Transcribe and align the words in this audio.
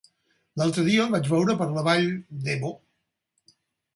L'altre 0.59 0.85
dia 0.85 1.03
el 1.07 1.11
vaig 1.15 1.27
veure 1.33 1.55
per 1.59 1.67
la 1.75 1.83
Vall 1.89 2.09
d'Ebo. 2.47 2.75